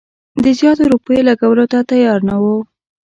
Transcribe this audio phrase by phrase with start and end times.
[0.43, 2.57] د زیاتو روپیو لګولو ته تیار نه وو.